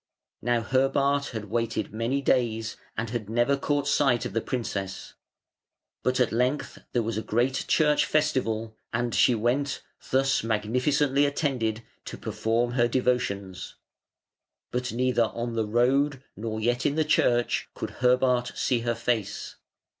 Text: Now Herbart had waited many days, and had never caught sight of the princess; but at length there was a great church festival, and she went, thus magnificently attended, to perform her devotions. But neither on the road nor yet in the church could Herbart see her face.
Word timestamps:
Now 0.41 0.61
Herbart 0.61 1.27
had 1.27 1.45
waited 1.51 1.93
many 1.93 2.23
days, 2.23 2.75
and 2.97 3.11
had 3.11 3.29
never 3.29 3.55
caught 3.55 3.87
sight 3.87 4.25
of 4.25 4.33
the 4.33 4.41
princess; 4.41 5.13
but 6.01 6.19
at 6.19 6.31
length 6.31 6.79
there 6.91 7.03
was 7.03 7.19
a 7.19 7.21
great 7.21 7.65
church 7.67 8.07
festival, 8.07 8.75
and 8.91 9.13
she 9.13 9.35
went, 9.35 9.83
thus 10.09 10.43
magnificently 10.43 11.23
attended, 11.27 11.83
to 12.05 12.17
perform 12.17 12.71
her 12.71 12.87
devotions. 12.87 13.75
But 14.71 14.91
neither 14.91 15.25
on 15.25 15.53
the 15.53 15.67
road 15.67 16.23
nor 16.35 16.59
yet 16.59 16.83
in 16.83 16.95
the 16.95 17.05
church 17.05 17.69
could 17.75 17.97
Herbart 18.01 18.53
see 18.55 18.79
her 18.79 18.95
face. 18.95 19.57